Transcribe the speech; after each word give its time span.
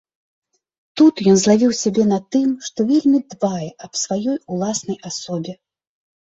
Тут 1.01 1.19
ён 1.31 1.35
злавіў 1.41 1.71
сябе 1.81 2.05
на 2.13 2.19
тым, 2.35 2.47
што 2.69 2.87
вельмі 2.93 3.19
дбае 3.35 3.69
аб 3.89 4.01
сваёй 4.05 4.37
уласнай 4.57 4.97
асобе. 5.13 5.53